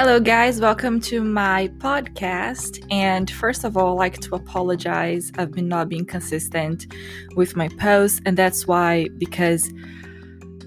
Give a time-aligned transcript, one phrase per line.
[0.00, 0.60] Hello, guys.
[0.60, 2.86] Welcome to my podcast.
[2.88, 5.32] And first of all, I'd like to apologize.
[5.36, 6.86] I've been not being consistent
[7.34, 9.72] with my posts, and that's why, because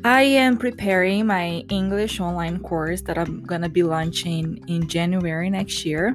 [0.04, 5.86] I am preparing my English online course that I'm to be launching in January next
[5.86, 6.14] year.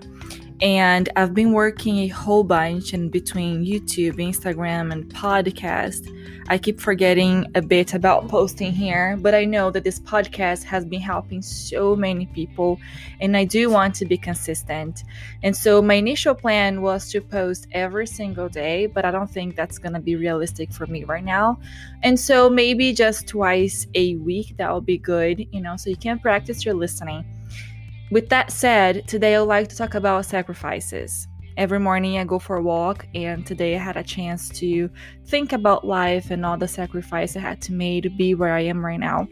[0.62, 6.10] And I've been working a whole bunch in between YouTube, Instagram, and podcast.
[6.48, 10.86] I keep forgetting a bit about posting here, but I know that this podcast has
[10.86, 12.80] been helping so many people,
[13.20, 15.04] and I do want to be consistent.
[15.42, 19.56] And so, my initial plan was to post every single day, but I don't think
[19.56, 21.58] that's going to be realistic for me right now.
[22.02, 25.96] And so, maybe just twice a week, that will be good, you know, so you
[25.96, 27.26] can practice your listening.
[28.08, 31.26] With that said, today I would like to talk about sacrifices.
[31.56, 34.88] Every morning I go for a walk, and today I had a chance to
[35.24, 38.60] think about life and all the sacrifice I had to make to be where I
[38.60, 39.26] am right now,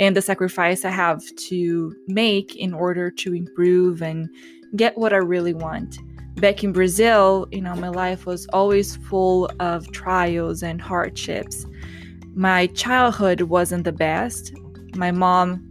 [0.00, 4.30] and the sacrifice I have to make in order to improve and
[4.74, 5.98] get what I really want.
[6.36, 11.66] Back in Brazil, you know, my life was always full of trials and hardships.
[12.34, 14.54] My childhood wasn't the best.
[14.96, 15.70] My mom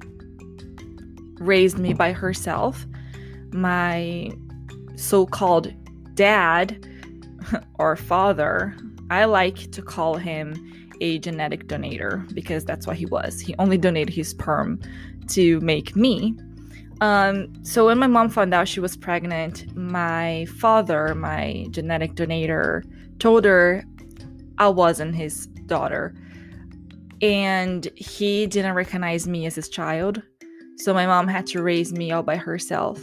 [1.46, 2.86] raised me by herself.
[3.52, 4.32] My
[4.96, 5.74] so called
[6.16, 6.88] dad
[7.76, 8.76] or father,
[9.10, 10.72] I like to call him
[11.02, 13.40] a genetic donator because that's what he was.
[13.40, 14.80] He only donated his sperm
[15.30, 16.36] to make me.
[17.02, 22.84] Um, so when my mom found out she was pregnant, my father, my genetic donator,
[23.20, 23.84] told her
[24.58, 26.16] I wasn't his daughter.
[27.22, 30.22] And he didn't recognize me as his child.
[30.78, 33.02] So my mom had to raise me all by herself.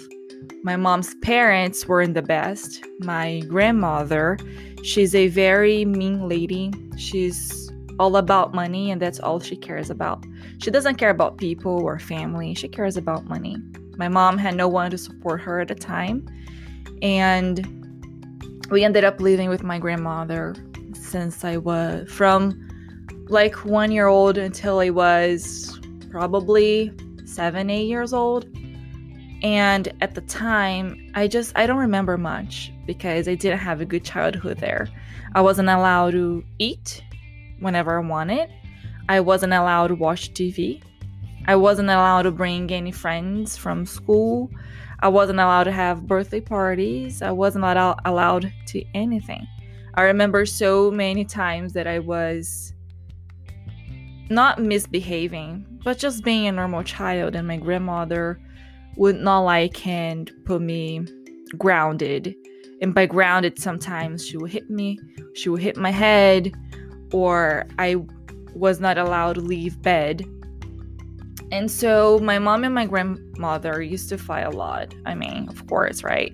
[0.62, 2.84] My mom's parents weren't the best.
[3.00, 4.38] My grandmother,
[4.82, 6.72] she's a very mean lady.
[6.96, 10.24] She's all about money and that's all she cares about.
[10.58, 12.54] She doesn't care about people or family.
[12.54, 13.56] She cares about money.
[13.96, 16.26] My mom had no one to support her at the time.
[17.02, 17.66] And
[18.70, 20.54] we ended up living with my grandmother
[20.94, 22.68] since I was from
[23.28, 25.78] like one year old until I was
[26.10, 26.92] probably
[27.34, 28.46] seven, eight years old.
[29.42, 33.86] And at the time, I just, I don't remember much because I didn't have a
[33.86, 34.88] good childhood there.
[35.34, 37.02] I wasn't allowed to eat
[37.60, 38.50] whenever I wanted.
[39.08, 40.82] I wasn't allowed to watch TV.
[41.46, 44.50] I wasn't allowed to bring any friends from school.
[45.00, 47.22] I wasn't allowed to have birthday parties.
[47.22, 49.46] I wasn't allowed to anything.
[49.94, 52.74] I remember so many times that I was
[54.30, 57.34] not misbehaving, but just being a normal child.
[57.34, 58.40] And my grandmother
[58.96, 61.06] would not like and put me
[61.58, 62.34] grounded.
[62.80, 64.98] And by grounded, sometimes she would hit me,
[65.34, 66.52] she would hit my head,
[67.12, 67.96] or I
[68.54, 70.24] was not allowed to leave bed.
[71.52, 74.94] And so my mom and my grandmother used to fight a lot.
[75.04, 76.32] I mean, of course, right?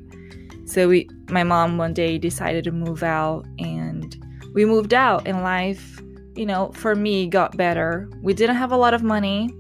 [0.66, 4.16] So we my mom one day decided to move out and
[4.52, 6.00] we moved out and life
[6.36, 8.08] you know, for me, got better.
[8.22, 9.50] We didn't have a lot of money.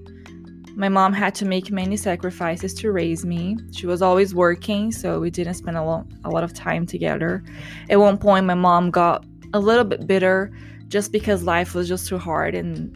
[0.74, 3.56] My mom had to make many sacrifices to raise me.
[3.72, 7.42] She was always working, so we didn't spend a lot, a lot of time together.
[7.88, 10.52] At one point, my mom got a little bit bitter
[10.88, 12.54] just because life was just too hard.
[12.54, 12.94] And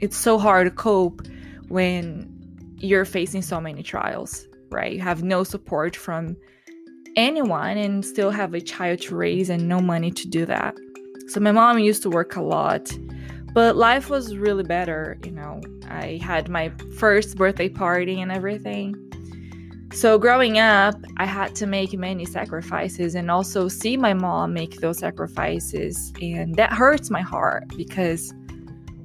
[0.00, 1.22] it's so hard to cope
[1.68, 2.26] when
[2.78, 4.92] you're facing so many trials, right?
[4.92, 6.36] You have no support from
[7.16, 10.74] anyone and still have a child to raise and no money to do that.
[11.30, 12.90] So my mom used to work a lot,
[13.54, 15.16] but life was really better.
[15.24, 18.96] You know, I had my first birthday party and everything.
[19.92, 24.80] So growing up, I had to make many sacrifices and also see my mom make
[24.80, 26.12] those sacrifices.
[26.20, 28.34] And that hurts my heart because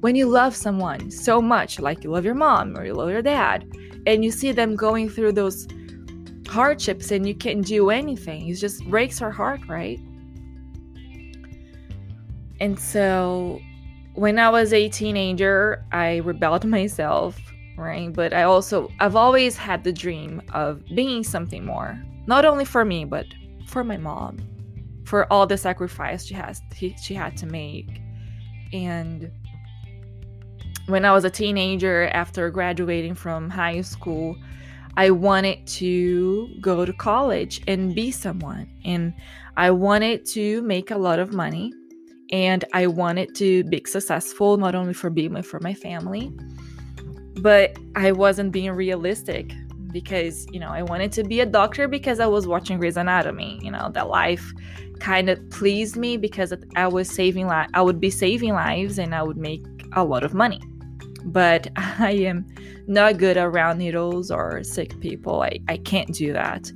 [0.00, 3.22] when you love someone so much, like you love your mom or you love your
[3.22, 3.72] dad,
[4.04, 5.68] and you see them going through those
[6.48, 10.00] hardships and you can't do anything, it just breaks our heart, right?
[12.60, 13.60] And so
[14.14, 17.38] when I was a teenager, I rebelled myself,
[17.76, 18.12] right?
[18.12, 22.84] But I also, I've always had the dream of being something more, not only for
[22.84, 23.26] me, but
[23.66, 24.38] for my mom,
[25.04, 28.00] for all the sacrifice she has, she had to make.
[28.72, 29.30] And
[30.86, 34.36] when I was a teenager, after graduating from high school,
[34.96, 38.70] I wanted to go to college and be someone.
[38.84, 39.12] And
[39.56, 41.72] I wanted to make a lot of money
[42.30, 46.32] and I wanted to be successful not only for me but for my family.
[47.40, 49.52] But I wasn't being realistic
[49.92, 53.60] because you know I wanted to be a doctor because I was watching Grey's Anatomy.
[53.62, 54.52] You know that life
[55.00, 59.14] kind of pleased me because I was saving li- I would be saving lives and
[59.14, 60.60] I would make a lot of money.
[61.26, 62.46] but I am
[62.86, 65.42] not good around needles or sick people.
[65.42, 66.70] I, I can't do that.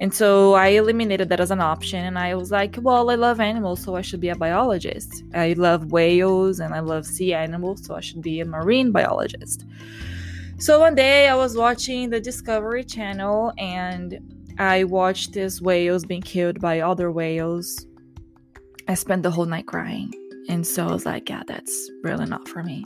[0.00, 2.04] And so I eliminated that as an option.
[2.04, 5.24] And I was like, well, I love animals, so I should be a biologist.
[5.34, 9.64] I love whales and I love sea animals, so I should be a marine biologist.
[10.58, 14.18] So one day I was watching the Discovery Channel and
[14.58, 17.86] I watched these whales being killed by other whales.
[18.88, 20.12] I spent the whole night crying.
[20.48, 22.84] And so I was like, yeah, that's really not for me.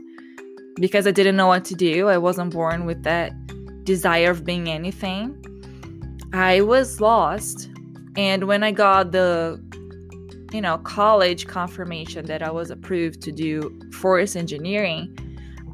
[0.77, 2.09] Because I didn't know what to do.
[2.09, 3.33] I wasn't born with that
[3.85, 5.43] desire of being anything.
[6.33, 7.69] I was lost.
[8.17, 9.63] And when I got the,
[10.53, 15.17] you know, college confirmation that I was approved to do forest engineering,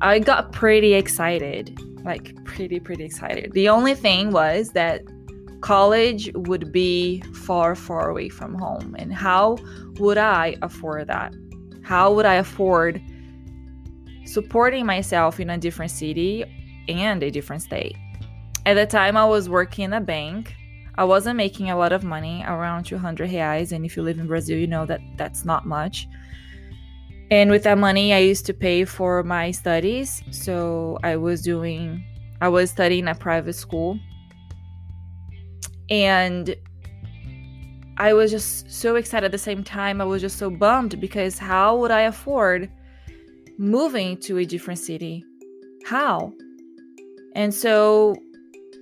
[0.00, 1.78] I got pretty excited.
[2.04, 3.52] Like, pretty, pretty excited.
[3.52, 5.02] The only thing was that
[5.60, 8.94] college would be far, far away from home.
[8.98, 9.58] And how
[9.98, 11.34] would I afford that?
[11.82, 13.02] How would I afford
[14.24, 16.44] supporting myself in a different city
[16.88, 17.96] and a different state?
[18.66, 20.54] At the time, I was working in a bank.
[20.96, 23.72] I wasn't making a lot of money, around 200 reais.
[23.72, 26.06] And if you live in Brazil, you know that that's not much.
[27.30, 30.22] And with that money, I used to pay for my studies.
[30.30, 32.02] So I was doing,
[32.40, 33.98] I was studying at private school
[35.90, 36.54] and
[37.98, 40.00] I was just so excited at the same time.
[40.00, 42.70] I was just so bummed because how would I afford
[43.58, 45.24] moving to a different city?
[45.84, 46.32] How?
[47.34, 48.14] And so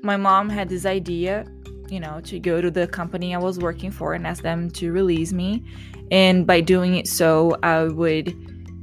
[0.06, 1.44] my mom had this idea,
[1.88, 4.92] you know, to go to the company I was working for and ask them to
[4.92, 5.64] release me.
[6.10, 8.34] And by doing it so, I would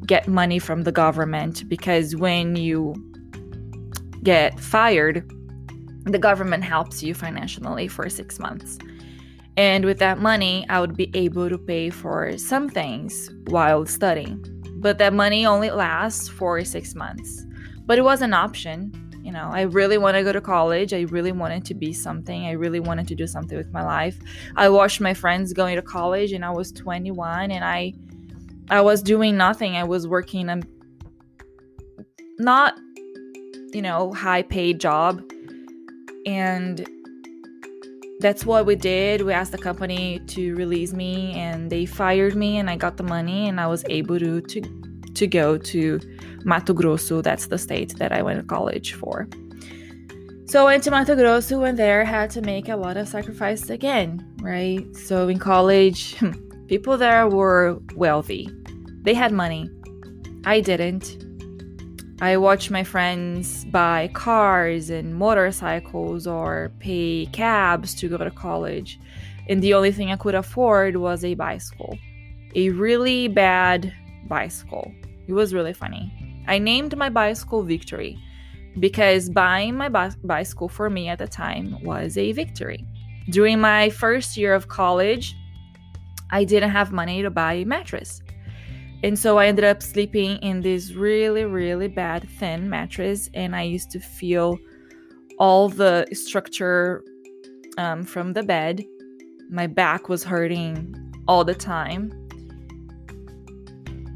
[0.05, 2.93] get money from the government because when you
[4.21, 5.29] get fired,
[6.03, 8.77] the government helps you financially for six months.
[9.55, 14.43] And with that money, I would be able to pay for some things while studying.
[14.77, 17.45] But that money only lasts for six months.
[17.85, 18.91] But it was an option.
[19.23, 20.93] You know, I really want to go to college.
[20.93, 22.45] I really wanted to be something.
[22.45, 24.19] I really wanted to do something with my life.
[24.57, 27.93] I watched my friends going to college and I was 21 and I
[28.69, 29.75] I was doing nothing.
[29.75, 30.59] I was working a
[32.37, 32.77] not
[33.73, 35.21] you know, high paid job
[36.25, 36.87] and
[38.19, 39.21] that's what we did.
[39.21, 43.03] We asked the company to release me and they fired me and I got the
[43.03, 44.82] money and I was able to to,
[45.15, 45.99] to go to
[46.43, 47.21] Mato Grosso.
[47.21, 49.27] That's the state that I went to college for.
[50.45, 53.69] So I went to Mato Grosso and there had to make a lot of sacrifices
[53.69, 54.85] again, right?
[54.95, 56.15] So in college,
[56.67, 58.49] people there were wealthy.
[59.01, 59.69] They had money.
[60.45, 61.23] I didn't.
[62.21, 68.99] I watch my friends buy cars and motorcycles or pay cabs to go to college.
[69.49, 71.97] And the only thing I could afford was a bicycle.
[72.55, 73.93] A really bad
[74.27, 74.91] bicycle.
[75.27, 76.11] It was really funny.
[76.47, 78.17] I named my bicycle Victory
[78.79, 82.85] because buying my bi- bicycle for me at the time was a victory.
[83.29, 85.35] During my first year of college,
[86.31, 88.21] I didn't have money to buy a mattress.
[89.03, 93.29] And so I ended up sleeping in this really, really bad thin mattress.
[93.33, 94.57] And I used to feel
[95.37, 97.03] all the structure
[97.77, 98.83] um, from the bed.
[99.49, 100.95] My back was hurting
[101.27, 102.22] all the time.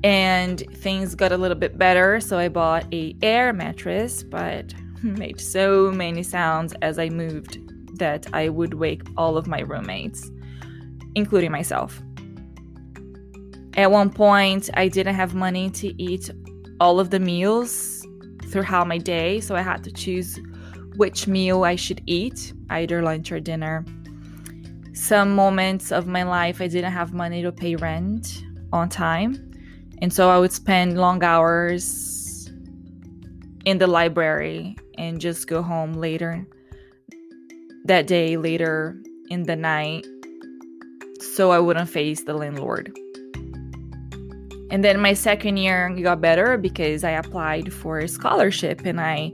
[0.04, 2.20] And things got a little bit better.
[2.20, 4.74] So I bought a air mattress, but
[5.04, 7.60] made so many sounds as I moved
[7.98, 10.32] that I would wake all of my roommates,
[11.16, 12.02] including myself.
[13.76, 16.32] At one point, I didn't have money to eat
[16.80, 18.06] all of the meals
[18.46, 20.40] throughout my day, so I had to choose
[20.96, 23.86] which meal I should eat, either lunch or dinner.
[24.94, 29.47] Some moments of my life, I didn't have money to pay rent on time,
[30.02, 32.50] and so I would spend long hours
[33.66, 36.46] in the library and just go home later
[37.86, 40.06] that day, later in the night,
[41.20, 42.98] so I wouldn't face the landlord.
[44.70, 49.32] And then my second year got better because I applied for a scholarship and I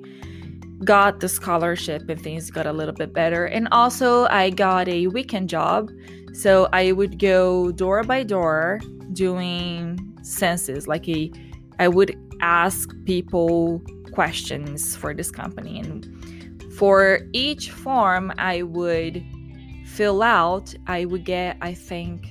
[0.84, 3.46] got the scholarship and things got a little bit better.
[3.46, 5.90] And also, I got a weekend job.
[6.34, 8.80] So I would go door by door
[9.14, 10.88] doing census.
[10.88, 11.32] Like, a,
[11.80, 15.80] I would ask people questions for this company.
[15.80, 19.24] And for each form I would
[19.86, 22.28] fill out, I would get, I think,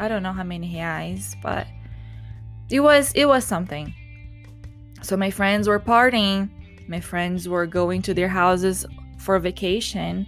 [0.00, 1.66] I don't know how many reais, but
[2.70, 3.94] it was it was something.
[5.02, 6.50] So my friends were partying,
[6.88, 8.86] my friends were going to their houses
[9.18, 10.26] for vacation.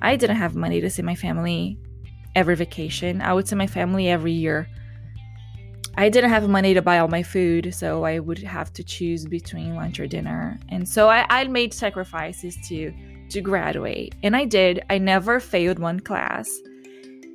[0.00, 1.78] I didn't have money to see my family
[2.34, 3.20] every vacation.
[3.20, 4.68] I would see my family every year.
[5.96, 9.26] I didn't have money to buy all my food, so I would have to choose
[9.26, 10.58] between lunch or dinner.
[10.68, 12.92] And so I, I made sacrifices to
[13.30, 14.14] to graduate.
[14.22, 14.82] And I did.
[14.90, 16.50] I never failed one class.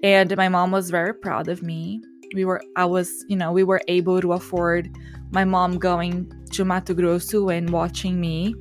[0.03, 2.01] And my mom was very proud of me.
[2.33, 4.89] We were I was, you know, we were able to afford
[5.31, 8.55] my mom going to Mato Grosso and watching me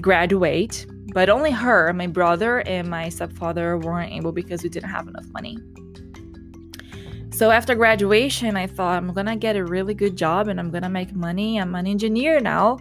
[0.00, 0.86] graduate.
[1.14, 5.26] But only her, my brother, and my stepfather weren't able because we didn't have enough
[5.32, 5.56] money.
[7.32, 10.90] So after graduation, I thought I'm gonna get a really good job and I'm gonna
[10.90, 11.60] make money.
[11.60, 12.78] I'm an engineer now.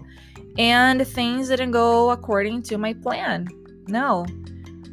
[0.57, 3.47] And things didn't go according to my plan.
[3.87, 4.25] No.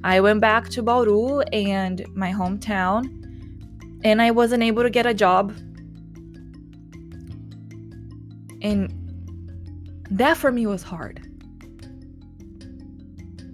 [0.05, 3.09] I went back to Bauru and my hometown,
[4.05, 5.55] and I wasn't able to get a job.
[8.63, 8.91] And
[10.11, 11.30] that for me was hard.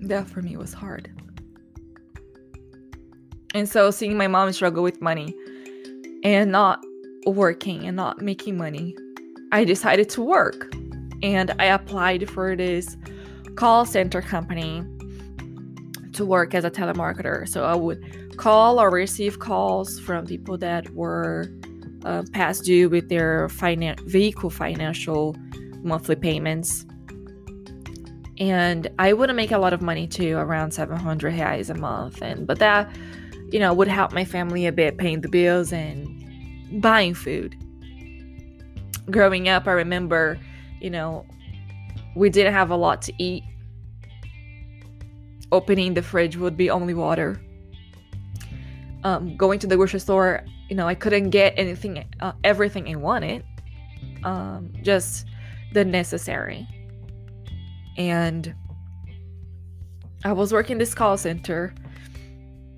[0.07, 1.11] That for me was hard.
[3.55, 5.35] And so seeing my mom struggle with money
[6.23, 6.85] and not
[7.27, 8.97] working and not making money,
[9.51, 10.73] I decided to work.
[11.23, 12.97] And I applied for this
[13.57, 14.85] call center company
[16.13, 17.49] to work as a telemarketer.
[17.49, 21.47] So I would call or receive calls from people that were
[22.05, 25.35] uh, past due with their finan- vehicle financial
[25.83, 26.85] monthly payments.
[28.38, 32.21] And I wouldn't make a lot of money too, around 700 reais a month.
[32.23, 32.95] And but that,
[33.50, 37.57] you know, would help my family a bit paying the bills and buying food.
[39.11, 40.38] Growing up, I remember,
[40.81, 41.25] you know,
[42.14, 43.45] we didn't have a lot to eat.
[45.52, 47.40] Opening the fridge would be only water.
[49.05, 52.97] Um, going to the grocery store, you know, I couldn't get anything, uh, everything I
[52.97, 53.45] wanted,
[54.25, 55.26] um, just
[55.73, 56.66] the necessary.
[57.97, 58.55] And
[60.25, 61.75] I was working this call center,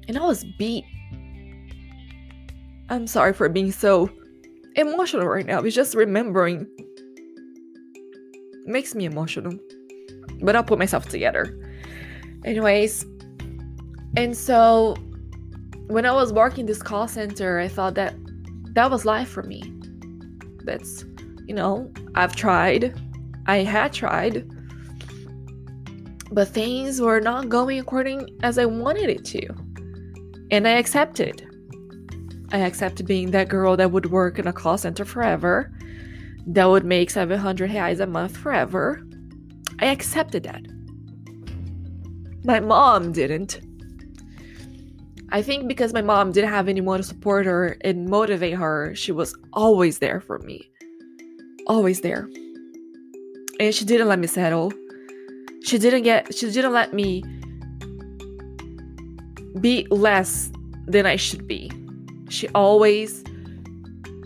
[0.06, 0.84] and I was beat
[2.90, 4.10] I'm sorry for being so
[4.76, 5.60] emotional right now.
[5.60, 6.66] It's just remembering
[8.64, 9.58] makes me emotional.
[10.40, 11.58] But I'll put myself together.
[12.44, 13.04] Anyways,
[14.16, 14.94] and so
[15.88, 18.14] when I was working this call center, I thought that
[18.74, 19.62] that was life for me.
[20.64, 21.04] That's,
[21.46, 22.98] you know, I've tried.
[23.46, 24.48] I had tried.
[26.30, 29.48] But things were not going according as I wanted it to.
[30.50, 31.44] And I accepted.
[32.52, 35.70] I accepted being that girl that would work in a call center forever,
[36.46, 39.02] that would make 700 reais a month forever.
[39.80, 40.62] I accepted that.
[42.44, 43.60] My mom didn't.
[45.30, 49.12] I think because my mom didn't have anyone to support her and motivate her, she
[49.12, 50.70] was always there for me.
[51.66, 52.30] Always there.
[53.60, 54.72] And she didn't let me settle.
[55.64, 57.22] She didn't get she didn't let me
[59.60, 60.50] be less
[60.86, 61.70] than I should be.
[62.28, 63.24] She always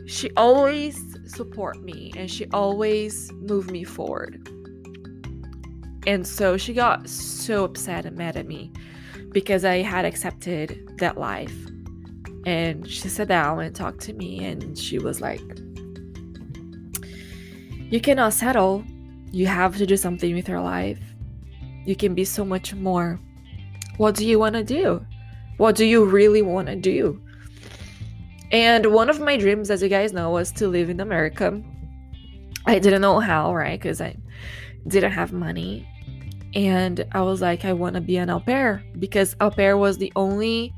[0.06, 4.48] she always support me and she always move me forward.
[6.06, 8.72] And so she got so upset and mad at me
[9.30, 11.56] because i had accepted that life.
[12.44, 15.40] And she sat down and talked to me and she was like
[17.90, 18.84] you cannot settle.
[19.32, 21.11] You have to do something with your life
[21.84, 23.18] you can be so much more
[23.96, 25.04] what do you want to do
[25.56, 27.20] what do you really want to do
[28.52, 31.60] and one of my dreams, as you guys know, was to live in America.
[32.66, 33.80] I didn't know how, right?
[33.80, 34.14] Because I
[34.86, 35.88] didn't have money.
[36.54, 39.96] And I was like, I want to be an au pair because au pair was
[39.96, 40.72] the only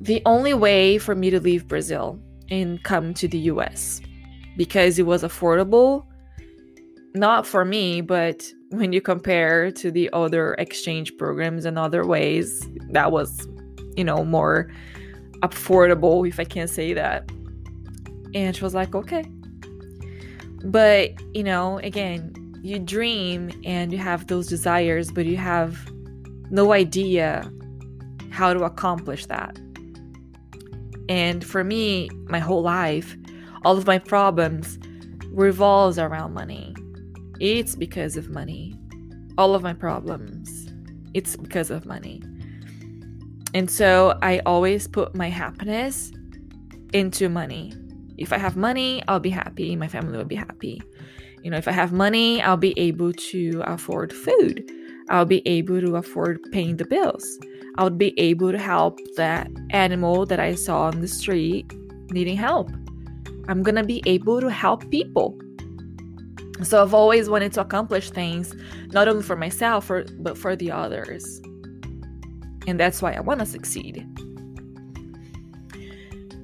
[0.00, 2.18] the only way for me to leave Brazil
[2.50, 4.00] and come to the US
[4.56, 6.04] because it was affordable.
[7.14, 12.66] Not for me, but when you compare to the other exchange programs and other ways,
[12.90, 13.46] that was,
[13.96, 14.70] you know, more
[15.40, 17.30] affordable, if I can say that.
[18.34, 19.24] And she was like, okay.
[20.64, 25.78] But, you know, again, you dream and you have those desires, but you have
[26.50, 27.52] no idea
[28.30, 29.58] how to accomplish that.
[31.10, 33.16] And for me, my whole life,
[33.66, 34.78] all of my problems
[35.30, 36.71] revolves around money.
[37.42, 38.72] It's because of money.
[39.36, 40.72] All of my problems,
[41.12, 42.22] it's because of money.
[43.52, 46.12] And so I always put my happiness
[46.92, 47.72] into money.
[48.16, 49.74] If I have money, I'll be happy.
[49.74, 50.80] My family will be happy.
[51.42, 54.70] You know, if I have money, I'll be able to afford food.
[55.10, 57.26] I'll be able to afford paying the bills.
[57.76, 61.66] I'll be able to help that animal that I saw on the street
[62.12, 62.70] needing help.
[63.48, 65.36] I'm to be able to help people.
[66.64, 68.54] So I've always wanted to accomplish things,
[68.92, 71.40] not only for myself, but for the others.
[72.66, 74.06] And that's why I want to succeed.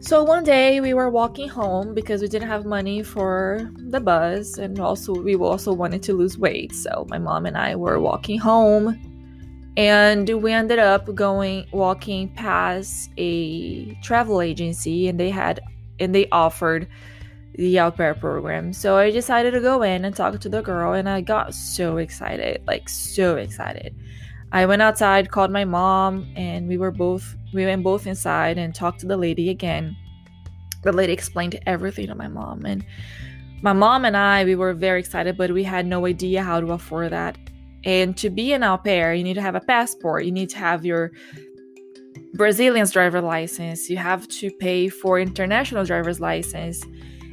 [0.01, 4.57] So one day we were walking home because we didn't have money for the bus
[4.57, 6.75] and also we also wanted to lose weight.
[6.75, 8.99] So my mom and I were walking home
[9.77, 15.61] and we ended up going walking past a travel agency and they had
[16.01, 16.89] and they offered
[17.55, 18.73] the au pair program.
[18.73, 21.97] So I decided to go in and talk to the girl and I got so
[21.97, 23.95] excited, like so excited.
[24.53, 28.75] I went outside, called my mom, and we were both we went both inside and
[28.75, 29.97] talked to the lady again.
[30.83, 32.85] The lady explained everything to my mom and
[33.63, 36.73] my mom and I we were very excited, but we had no idea how to
[36.73, 37.37] afford that.
[37.85, 40.25] And to be an au pair, you need to have a passport.
[40.25, 41.13] You need to have your
[42.35, 43.89] Brazilian's driver license.
[43.89, 46.85] You have to pay for international driver's license.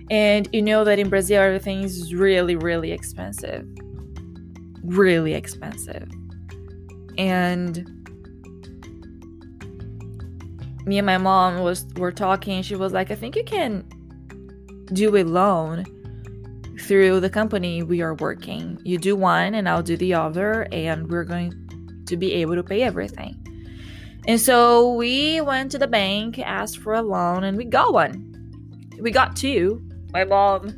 [0.09, 3.67] And you know that in Brazil everything is really, really expensive.
[4.83, 6.07] Really expensive.
[7.17, 7.95] And
[10.85, 12.62] me and my mom was were talking.
[12.62, 13.83] She was like i think you can
[14.93, 15.83] do a loan
[16.81, 18.79] through the company we are working.
[18.83, 22.63] You do one and i'll do the other and we're going to be able to
[22.63, 23.41] pay everything.
[24.27, 28.31] And so we went to the bank asked for a loan and we got one.
[29.00, 29.85] We got two
[30.15, 30.74] my mom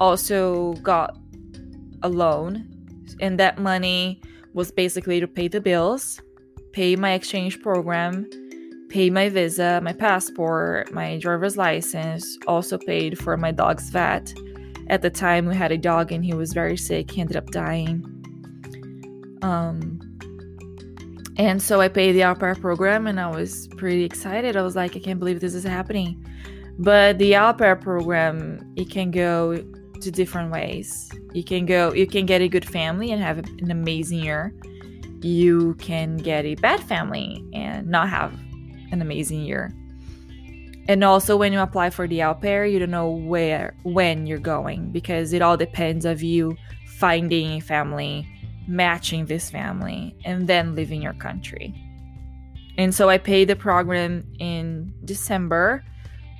[0.00, 1.16] also got
[2.02, 2.68] a loan
[3.20, 4.20] and that money
[4.54, 6.20] was basically to pay the bills,
[6.72, 8.28] pay my exchange program,
[8.88, 14.34] pay my visa, my passport, my driver's license, also paid for my dog's vet.
[14.88, 17.12] At the time, we had a dog and he was very sick.
[17.12, 18.04] He ended up dying.
[19.42, 20.00] Um,
[21.36, 24.56] and so I paid the au pair program and I was pretty excited.
[24.56, 26.26] I was like, I can't believe this is happening.
[26.78, 29.56] But the au pair program, it can go
[30.00, 31.10] to different ways.
[31.32, 34.54] You can go, you can get a good family and have an amazing year.
[35.22, 38.32] You can get a bad family and not have
[38.92, 39.72] an amazing year.
[40.88, 44.38] And also, when you apply for the au pair, you don't know where, when you're
[44.38, 46.56] going because it all depends of you
[46.98, 48.26] finding a family,
[48.68, 51.74] matching this family, and then leaving your country.
[52.78, 55.82] And so I paid the program in December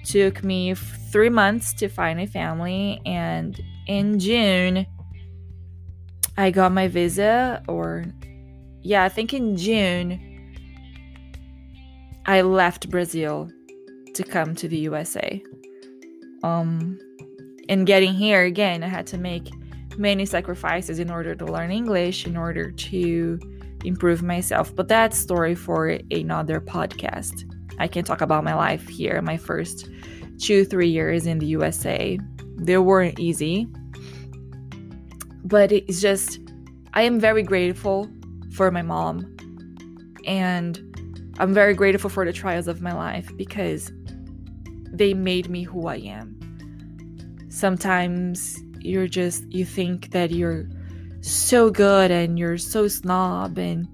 [0.07, 4.87] took me three months to find a family, and in June,
[6.37, 8.05] I got my visa, or
[8.83, 10.55] yeah, I think in June,
[12.25, 13.51] I left Brazil
[14.15, 15.43] to come to the USA.
[16.43, 16.99] Um,
[17.69, 19.51] and getting here again, I had to make
[19.99, 23.41] many sacrifices in order to learn English, in order to
[23.85, 24.75] improve myself.
[24.75, 27.45] But that's story for another podcast.
[27.79, 29.89] I can talk about my life here, my first
[30.39, 32.19] two, three years in the USA.
[32.57, 33.67] They weren't easy,
[35.45, 36.41] but it's just,
[36.95, 38.11] I am very grateful
[38.53, 39.37] for my mom.
[40.25, 40.81] And
[41.39, 43.93] I'm very grateful for the trials of my life because
[44.91, 46.37] they made me who I am.
[47.51, 50.67] Sometimes you're just, you think that you're
[51.21, 53.59] so good and you're so snob.
[53.59, 53.87] And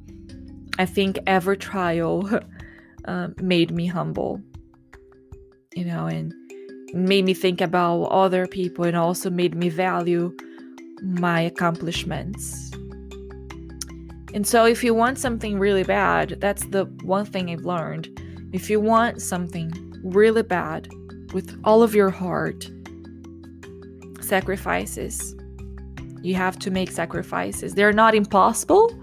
[0.78, 2.40] I think every trial
[3.06, 4.40] uh, made me humble
[5.74, 6.34] you know, and
[6.92, 10.34] made me think about other people and also made me value
[11.02, 12.70] my accomplishments.
[14.34, 18.08] And so, if you want something really bad, that's the one thing I've learned.
[18.52, 19.70] If you want something
[20.02, 20.88] really bad
[21.32, 22.70] with all of your heart,
[24.20, 25.34] sacrifices.
[26.22, 27.74] You have to make sacrifices.
[27.74, 28.96] They're not impossible.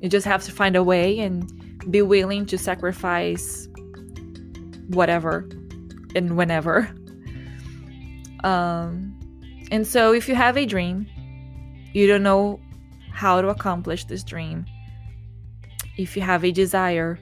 [0.00, 1.50] You just have to find a way and
[1.88, 3.68] be willing to sacrifice
[4.88, 5.48] whatever
[6.14, 6.94] and whenever.
[8.42, 9.20] Um,
[9.70, 11.06] and so, if you have a dream,
[11.92, 12.58] you don't know
[13.12, 14.64] how to accomplish this dream.
[15.98, 17.20] If you have a desire,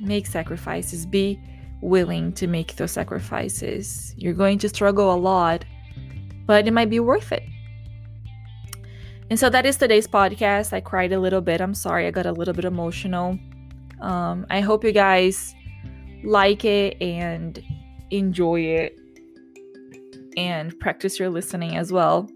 [0.00, 1.06] make sacrifices.
[1.06, 1.38] Be
[1.80, 4.14] willing to make those sacrifices.
[4.16, 5.64] You're going to struggle a lot,
[6.46, 7.44] but it might be worth it.
[9.30, 10.72] And so that is today's podcast.
[10.72, 11.60] I cried a little bit.
[11.60, 13.38] I'm sorry, I got a little bit emotional.
[14.00, 15.54] Um, I hope you guys
[16.22, 17.62] like it and
[18.10, 18.98] enjoy it
[20.36, 22.28] and practice your listening as well.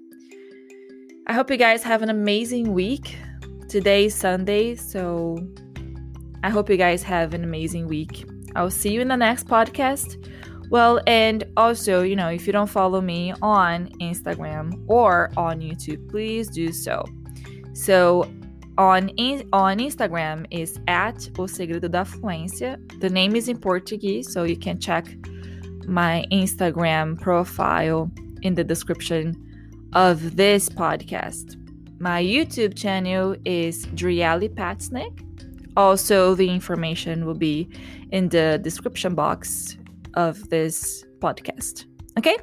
[1.27, 3.17] I hope you guys have an amazing week.
[3.69, 5.37] Today's Sunday, so
[6.43, 8.27] I hope you guys have an amazing week.
[8.57, 10.27] I'll see you in the next podcast.
[10.71, 16.09] Well, and also, you know, if you don't follow me on Instagram or on YouTube,
[16.11, 17.05] please do so.
[17.73, 18.31] So
[18.77, 19.11] on,
[19.53, 22.79] on Instagram is at O Segredo da Fluência.
[23.01, 25.07] The name is in Portuguese, so you can check
[25.87, 28.11] my Instagram profile
[28.43, 29.35] in the description
[29.95, 31.57] of this podcast.
[31.99, 35.25] My YouTube channel is Driali Patsnick,
[35.79, 37.69] Also, the information will be
[38.11, 39.77] in the description box
[40.19, 41.87] of this podcast.
[42.19, 42.37] Okay?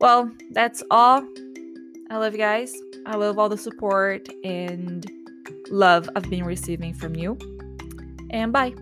[0.00, 1.26] Well, that's all.
[2.10, 2.74] I love you guys.
[3.04, 5.10] I love all the support and
[5.70, 7.36] love I've been receiving from you.
[8.30, 8.72] And bye.